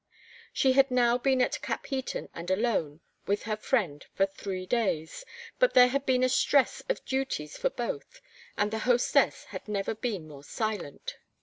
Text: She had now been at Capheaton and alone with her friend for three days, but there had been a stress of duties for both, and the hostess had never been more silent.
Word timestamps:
She 0.51 0.71
had 0.73 0.89
now 0.89 1.19
been 1.19 1.43
at 1.43 1.61
Capheaton 1.61 2.29
and 2.33 2.49
alone 2.49 3.01
with 3.27 3.43
her 3.43 3.55
friend 3.55 4.03
for 4.15 4.25
three 4.25 4.65
days, 4.65 5.23
but 5.59 5.75
there 5.75 5.89
had 5.89 6.07
been 6.07 6.23
a 6.23 6.27
stress 6.27 6.81
of 6.89 7.05
duties 7.05 7.55
for 7.55 7.69
both, 7.69 8.19
and 8.57 8.71
the 8.71 8.79
hostess 8.79 9.43
had 9.43 9.67
never 9.67 9.93
been 9.93 10.27
more 10.27 10.43
silent. 10.43 11.17